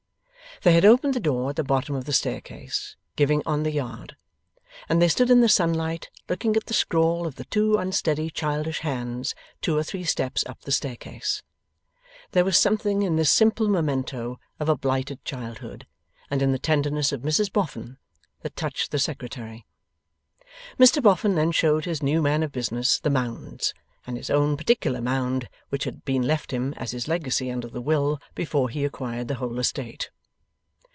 [0.63, 4.15] They had opened the door at the bottom of the staircase giving on the yard,
[4.87, 8.79] and they stood in the sunlight, looking at the scrawl of the two unsteady childish
[8.81, 11.41] hands two or three steps up the staircase.
[12.33, 15.87] There was something in this simple memento of a blighted childhood,
[16.29, 17.97] and in the tenderness of Mrs Boffin,
[18.41, 19.65] that touched the Secretary.
[20.77, 23.73] Mr Boffin then showed his new man of business the Mounds,
[24.05, 27.81] and his own particular Mound which had been left him as his legacy under the
[27.81, 30.11] will before he acquired the whole estate.